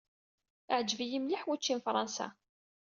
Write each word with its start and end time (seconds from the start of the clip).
Iɛǧeb-iyi 0.71 1.19
mliḥ 1.21 1.41
wučči 1.47 1.73
n 1.75 1.79
Fransa. 1.85 2.27